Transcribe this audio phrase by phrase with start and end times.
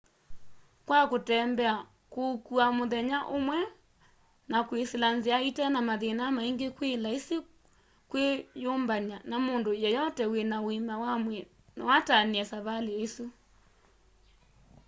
[0.87, 1.73] kwa kũtembea
[2.13, 3.59] kũũkũa mũthenya ũmwe
[4.51, 7.35] na kwisila nzia itena mathĩna maĩngĩ kwĩ laisi
[8.09, 8.25] kwĩ
[8.63, 11.41] yũmbanya na mũndũ yeyote wĩna ũĩma wa mwĩĩ
[11.77, 13.25] no atanĩe savalĩ ĩsũ